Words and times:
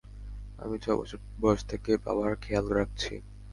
আমি 0.59 0.75
ছয় 0.83 0.97
বছর 0.99 1.19
বয়স 1.41 1.61
থেকে 1.71 1.91
বাবার 2.05 2.31
খেয়াল 2.43 2.65
রাখছি। 2.77 3.13